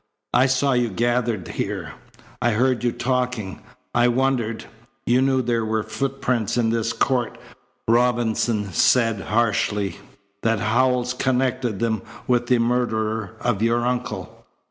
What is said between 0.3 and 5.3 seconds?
"I saw you gathered here. I heard you talking. I wondered." "You